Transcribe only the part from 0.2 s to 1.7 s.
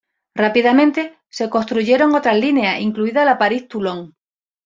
Rápidamente se